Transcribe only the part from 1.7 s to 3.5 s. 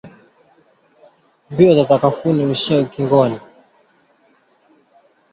za sakafuni huishia ukingoni.